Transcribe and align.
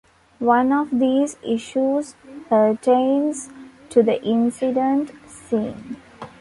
One 0.39 0.73
of 0.73 0.89
these 0.97 1.37
issues 1.43 2.15
pertains 2.49 3.51
to 3.91 4.01
the 4.01 4.19
incident 4.23 5.11
scene. 5.29 5.97